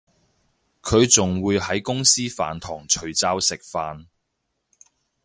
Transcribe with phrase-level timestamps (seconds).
[0.81, 4.07] 佢仲會喺公司飯堂除罩食飯